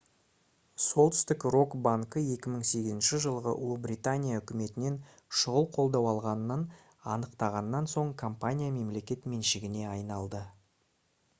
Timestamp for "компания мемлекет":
8.23-9.29